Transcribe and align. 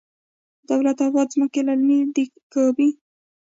دولت 0.69 0.97
اباد 1.07 1.27
ځمکې 1.33 1.61
للمي 1.67 1.99
دي 2.15 2.25
که 2.51 2.59
ابي؟ 2.69 2.89